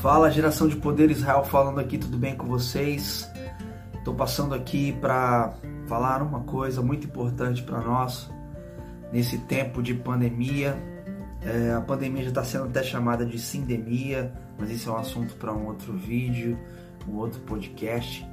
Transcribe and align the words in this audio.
Fala 0.00 0.30
geração 0.30 0.66
de 0.66 0.76
poder 0.76 1.10
Israel 1.10 1.44
falando 1.44 1.78
aqui, 1.78 1.98
tudo 1.98 2.16
bem 2.16 2.34
com 2.34 2.46
vocês? 2.46 3.30
Estou 3.92 4.14
passando 4.14 4.54
aqui 4.54 4.92
para 4.98 5.52
falar 5.86 6.22
uma 6.22 6.40
coisa 6.40 6.80
muito 6.80 7.06
importante 7.06 7.62
para 7.62 7.82
nós 7.82 8.30
nesse 9.12 9.36
tempo 9.36 9.82
de 9.82 9.92
pandemia. 9.92 10.74
É, 11.42 11.74
a 11.74 11.82
pandemia 11.82 12.22
já 12.22 12.28
está 12.30 12.42
sendo 12.42 12.64
até 12.64 12.82
chamada 12.82 13.26
de 13.26 13.38
sindemia, 13.38 14.32
mas 14.58 14.70
isso 14.70 14.88
é 14.88 14.92
um 14.94 14.96
assunto 14.96 15.34
para 15.34 15.52
um 15.52 15.66
outro 15.66 15.92
vídeo, 15.92 16.58
um 17.06 17.16
outro 17.16 17.38
podcast. 17.40 18.26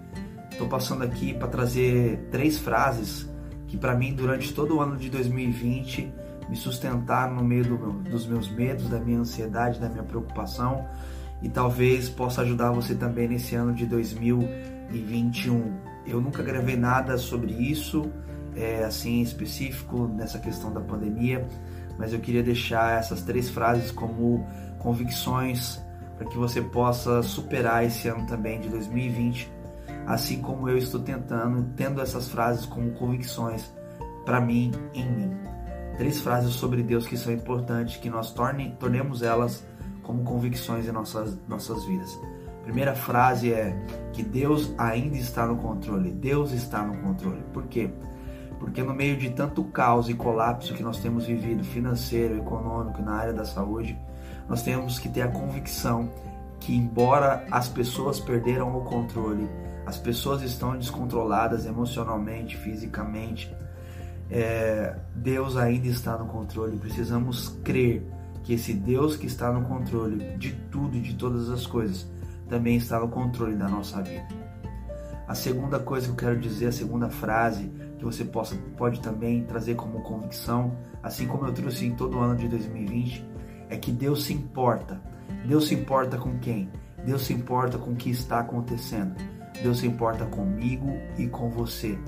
Estou 0.49 0.70
passando 0.70 1.04
aqui 1.04 1.34
para 1.34 1.49
trazer 1.49 2.29
três 2.31 2.57
frases 2.57 3.29
que 3.68 3.75
para 3.75 3.93
mim 3.93 4.13
durante 4.13 4.54
todo 4.54 4.77
o 4.77 4.79
ano 4.79 4.95
de 4.95 5.09
2020 5.09 6.13
me 6.47 6.55
sustentaram 6.55 7.36
no 7.36 7.43
meio 7.43 7.65
do, 7.65 7.91
dos 8.09 8.25
meus 8.25 8.49
medos, 8.49 8.88
da 8.88 9.02
minha 9.02 9.20
ansiedade, 9.20 9.81
da 9.81 9.89
minha 9.89 10.04
preocupação 10.04 10.87
e 11.41 11.50
talvez 11.50 12.09
possa 12.09 12.41
ajudar 12.41 12.71
você 12.71 12.96
também 12.96 13.27
nesse 13.27 13.55
ano 13.55 13.73
de 13.73 13.86
2021. 13.86 15.73
Eu 16.05 16.21
nunca 16.21 16.41
gravei 16.41 16.75
nada 16.75 17.18
sobre 17.18 17.51
isso, 17.51 18.11
é, 18.55 18.83
assim 18.83 19.21
específico 19.21 20.07
nessa 20.07 20.39
questão 20.39 20.71
da 20.71 20.82
pandemia, 20.82 21.47
mas 21.97 22.13
eu 22.13 22.19
queria 22.19 22.43
deixar 22.43 22.97
essas 22.97 23.21
três 23.21 23.50
frases 23.50 23.91
como 23.91 24.46
convicções 24.79 25.79
para 26.18 26.27
que 26.27 26.37
você 26.37 26.61
possa 26.61 27.21
superar 27.21 27.85
esse 27.85 28.07
ano 28.07 28.25
também 28.25 28.60
de 28.60 28.69
2020, 28.69 29.51
assim 30.07 30.41
como 30.41 30.68
eu 30.68 30.77
estou 30.77 30.99
tentando, 30.99 31.63
tendo 31.75 32.02
essas 32.02 32.30
frases 32.30 32.66
como 32.66 32.91
convicções 32.91 33.72
para 34.25 34.41
mim, 34.41 34.72
em 34.94 35.09
mim. 35.09 35.38
Três 35.97 36.19
frases 36.22 36.53
sobre 36.53 36.83
Deus 36.83 37.08
que 37.08 37.17
são 37.17 37.31
importantes, 37.31 37.97
que 37.97 38.09
nós 38.09 38.31
torne, 38.31 38.75
tornemos 38.80 39.22
elas 39.22 39.63
como 40.08 40.23
convicções 40.23 40.88
em 40.88 40.92
nossas, 40.92 41.38
nossas 41.50 41.84
vidas. 41.84 42.17
Primeira 42.63 42.95
frase 42.95 43.52
é 43.52 43.77
que 44.14 44.23
Deus 44.23 44.73
ainda 44.77 45.17
está 45.17 45.45
no 45.45 45.58
controle. 45.58 46.11
Deus 46.11 46.53
está 46.53 46.81
no 46.81 46.97
controle. 47.02 47.44
Por 47.53 47.67
quê? 47.67 47.89
Porque 48.58 48.81
no 48.81 48.94
meio 48.94 49.17
de 49.17 49.30
tanto 49.30 49.66
caos 49.66 50.09
e 50.09 50.14
colapso 50.14 50.73
que 50.73 50.81
nós 50.81 50.99
temos 50.99 51.25
vivido, 51.25 51.64
financeiro, 51.64 52.38
econômico, 52.38 53.02
na 53.02 53.16
área 53.16 53.33
da 53.33 53.44
saúde, 53.45 53.99
nós 54.47 54.64
temos 54.64 54.97
que 54.97 55.09
ter 55.09 55.23
a 55.23 55.27
convicção 55.27 56.09
que, 56.59 56.73
embora 56.73 57.45
as 57.52 57.67
pessoas 57.67 58.19
perderam 58.19 58.75
o 58.77 58.86
controle, 58.86 59.47
as 59.86 59.97
pessoas 59.97 60.42
estão 60.42 60.77
descontroladas 60.77 61.66
emocionalmente, 61.66 62.58
fisicamente, 62.58 63.53
é, 64.31 64.95
Deus 65.14 65.55
ainda 65.58 65.88
está 65.88 66.17
no 66.17 66.25
controle. 66.25 66.77
Precisamos 66.77 67.49
crer 67.64 68.16
que 68.47 68.53
esse 68.53 68.73
Deus 68.73 69.17
que 69.17 69.27
está 69.27 69.51
no 69.51 69.65
controle 69.65 70.37
de 70.37 70.53
tudo 70.71 70.95
e 70.95 71.01
de 71.01 71.15
todas 71.15 71.49
as 71.49 71.67
coisas 71.67 72.09
também 72.47 72.77
está 72.77 72.97
no 72.97 73.09
controle 73.09 73.57
da 73.57 73.67
nossa 73.67 74.01
vida. 74.01 74.25
A 75.27 75.35
segunda 75.35 75.79
coisa 75.79 76.05
que 76.05 76.13
eu 76.13 76.15
quero 76.15 76.39
dizer, 76.39 76.67
a 76.67 76.71
segunda 76.71 77.09
frase 77.09 77.69
que 77.99 78.05
você 78.05 78.23
possa, 78.23 78.55
pode 78.77 79.01
também 79.01 79.43
trazer 79.43 79.75
como 79.75 80.01
convicção, 80.01 80.77
assim 81.03 81.27
como 81.27 81.45
eu 81.45 81.51
trouxe 81.51 81.87
em 81.87 81.93
todo 81.93 82.17
o 82.17 82.21
ano 82.21 82.37
de 82.37 82.47
2020, 82.47 83.25
é 83.69 83.75
que 83.75 83.91
Deus 83.91 84.23
se 84.23 84.31
importa. 84.31 85.01
Deus 85.45 85.67
se 85.67 85.75
importa 85.75 86.17
com 86.17 86.39
quem? 86.39 86.69
Deus 87.05 87.23
se 87.23 87.33
importa 87.33 87.77
com 87.77 87.91
o 87.91 87.95
que 87.97 88.11
está 88.11 88.39
acontecendo. 88.39 89.13
Deus 89.61 89.79
se 89.79 89.87
importa 89.87 90.25
comigo 90.25 90.87
e 91.17 91.27
com 91.27 91.49
você. 91.49 91.99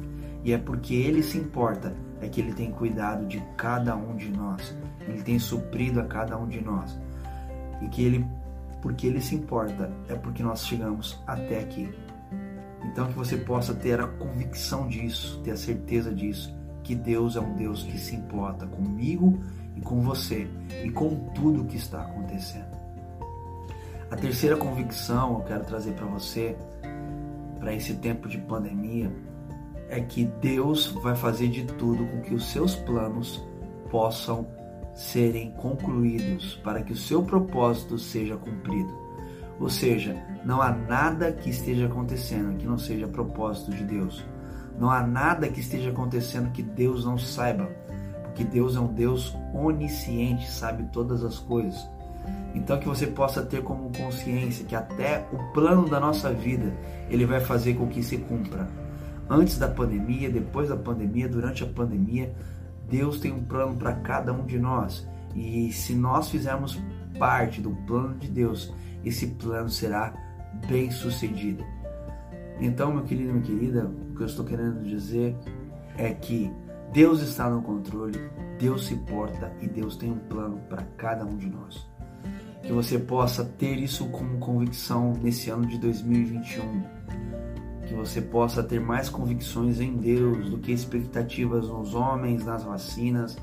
E 0.42 0.54
é 0.54 0.58
porque 0.58 0.96
Ele 0.96 1.22
se 1.22 1.38
importa 1.38 1.94
é 2.22 2.28
que 2.28 2.42
Ele 2.42 2.54
tem 2.54 2.72
cuidado 2.72 3.26
de 3.26 3.40
cada 3.56 3.96
um 3.96 4.16
de 4.16 4.30
nós. 4.30 4.76
Ele 5.02 5.22
tem 5.22 5.40
suprido 5.40 6.00
a 6.00 6.06
cada 6.06 6.38
um 6.38 6.48
de 6.48 6.62
nós. 6.62 6.98
E 7.82 7.88
que 7.88 8.04
Ele, 8.04 8.26
porque 8.82 9.08
Ele 9.08 9.22
se 9.22 9.36
importa, 9.36 9.92
é 10.08 10.16
porque 10.16 10.44
nós 10.44 10.66
chegamos 10.66 11.22
até 11.26 11.60
aqui. 11.60 11.90
Então 12.86 13.08
que 13.08 13.14
você 13.14 13.38
possa 13.38 13.74
ter 13.74 14.00
a 14.00 14.08
convicção 14.08 14.88
disso, 14.88 15.42
ter 15.44 15.52
a 15.52 15.58
certeza 15.58 16.14
disso, 16.14 16.56
que 16.84 16.96
Deus 16.96 17.36
é 17.36 17.40
um 17.40 17.56
Deus 17.56 17.84
que 17.84 17.98
se 17.98 18.16
importa 18.16 18.66
comigo 18.66 19.40
e 19.76 19.82
com 19.82 20.02
você 20.02 20.50
e 20.84 20.90
com 20.90 21.16
tudo 21.36 21.66
que 21.66 21.78
está 21.78 22.02
acontecendo. 22.02 22.80
A 24.10 24.16
terceira 24.16 24.58
convicção 24.58 25.36
eu 25.36 25.46
quero 25.46 25.64
trazer 25.66 25.92
para 25.94 26.06
você, 26.06 26.58
para 27.60 27.74
esse 27.74 27.94
tempo 27.96 28.28
de 28.28 28.40
pandemia, 28.40 29.12
é 29.90 30.00
que 30.00 30.26
Deus 30.26 30.88
vai 31.02 31.16
fazer 31.16 31.48
de 31.48 31.66
tudo 31.66 32.06
com 32.06 32.22
que 32.22 32.34
os 32.34 32.46
seus 32.52 32.76
planos 32.76 33.44
possam 33.90 34.48
serem 34.94 35.52
concluídos, 35.52 36.56
para 36.64 36.82
que 36.84 36.94
o 36.94 36.98
seu 36.98 37.24
propósito 37.24 37.98
seja 37.98 38.38
cumprido. 38.38 38.94
Ou 39.60 39.70
seja, 39.70 40.16
não 40.46 40.62
há 40.62 40.72
nada 40.72 41.32
que 41.32 41.50
esteja 41.50 41.88
acontecendo 41.88 42.58
que 42.58 42.68
não 42.68 42.78
seja 42.78 43.08
propósito 43.08 43.72
de 43.72 43.84
Deus. 43.84 44.24
Não 44.78 44.90
há 44.90 45.06
nada 45.06 45.50
que 45.50 45.60
esteja 45.60 45.90
acontecendo 45.90 46.52
que 46.52 46.64
Deus 46.64 47.04
não 47.04 47.18
saiba, 47.18 47.66
porque 48.24 48.44
Deus 48.44 48.76
é 48.76 48.80
um 48.80 48.94
Deus 48.94 49.36
onisciente, 49.54 50.50
sabe 50.50 50.84
todas 50.92 51.24
as 51.24 51.40
coisas. 51.40 51.90
Então 52.54 52.80
que 52.80 52.88
você 52.88 53.08
possa 53.08 53.42
ter 53.44 53.64
como 53.64 53.92
consciência 53.92 54.66
que 54.66 54.76
até 54.76 55.26
o 55.34 55.38
plano 55.52 55.90
da 55.90 56.00
nossa 56.00 56.32
vida, 56.32 56.74
ele 57.10 57.26
vai 57.26 57.40
fazer 57.40 57.74
com 57.74 57.88
que 57.88 58.04
se 58.04 58.18
cumpra 58.18 58.68
antes 59.30 59.58
da 59.58 59.68
pandemia, 59.68 60.30
depois 60.30 60.70
da 60.70 60.76
pandemia, 60.76 61.30
durante 61.30 61.64
a 61.64 61.68
pandemia. 61.68 62.34
Deus 62.90 63.20
tem 63.20 63.32
um 63.32 63.44
plano 63.44 63.76
para 63.76 63.94
cada 63.94 64.34
um 64.34 64.46
de 64.46 64.58
nós. 64.58 65.08
E 65.36 65.72
se 65.72 65.94
nós 65.94 66.30
fizermos 66.30 66.82
parte 67.20 67.62
do 67.62 67.72
plano 67.86 68.18
de 68.18 68.28
Deus, 68.28 68.74
esse 69.06 69.28
plano 69.28 69.70
será 69.70 70.14
bem 70.68 70.90
sucedido. 70.90 71.64
Então, 72.60 72.94
meu 72.94 73.04
querido 73.04 73.32
minha 73.32 73.44
querida, 73.44 73.86
o 73.86 74.16
que 74.16 74.24
eu 74.24 74.26
estou 74.26 74.44
querendo 74.44 74.84
dizer 74.84 75.36
é 75.98 76.12
que 76.14 76.52
Deus 76.92 77.22
está 77.22 77.50
no 77.50 77.62
controle, 77.62 78.20
Deus 78.58 78.88
se 78.88 78.96
importa 78.96 79.54
e 79.62 79.68
Deus 79.68 79.96
tem 79.96 80.12
um 80.12 80.18
plano 80.18 80.60
para 80.68 80.82
cada 80.98 81.24
um 81.24 81.38
de 81.38 81.48
nós. 81.48 81.88
Que 82.64 82.74
você 82.74 82.98
possa 82.98 83.46
ter 83.46 83.78
isso 83.78 84.08
como 84.08 84.40
convicção 84.40 85.14
nesse 85.22 85.50
ano 85.50 85.68
de 85.68 85.78
2021 85.78 87.00
que 87.90 87.96
você 87.96 88.22
possa 88.22 88.62
ter 88.62 88.80
mais 88.80 89.10
convicções 89.10 89.82
em 89.82 89.98
Deus 89.98 90.52
do 90.52 90.60
que 90.60 90.72
expectativas 90.72 91.68
nos 91.68 91.96
homens, 91.96 92.46
nas 92.46 92.64
vacinas 92.64 93.36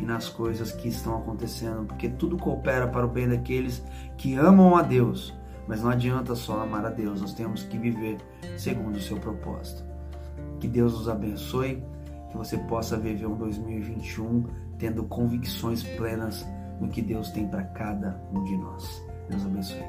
e 0.00 0.04
nas 0.06 0.26
coisas 0.26 0.72
que 0.72 0.88
estão 0.88 1.18
acontecendo, 1.18 1.84
porque 1.84 2.08
tudo 2.08 2.38
coopera 2.38 2.88
para 2.88 3.04
o 3.04 3.08
bem 3.08 3.28
daqueles 3.28 3.84
que 4.16 4.34
amam 4.36 4.74
a 4.74 4.80
Deus. 4.80 5.38
Mas 5.68 5.82
não 5.82 5.90
adianta 5.90 6.34
só 6.34 6.62
amar 6.62 6.86
a 6.86 6.88
Deus, 6.88 7.20
nós 7.20 7.34
temos 7.34 7.62
que 7.64 7.76
viver 7.76 8.16
segundo 8.56 8.96
o 8.96 9.00
seu 9.00 9.18
propósito. 9.18 9.84
Que 10.58 10.66
Deus 10.66 10.94
nos 10.94 11.08
abençoe, 11.08 11.84
que 12.30 12.38
você 12.38 12.56
possa 12.56 12.96
viver 12.96 13.26
um 13.26 13.36
2021 13.36 14.46
tendo 14.78 15.04
convicções 15.04 15.82
plenas 15.82 16.46
no 16.80 16.88
que 16.88 17.02
Deus 17.02 17.30
tem 17.32 17.46
para 17.46 17.64
cada 17.64 18.18
um 18.32 18.42
de 18.44 18.56
nós. 18.56 19.04
Deus 19.28 19.44
abençoe. 19.44 19.84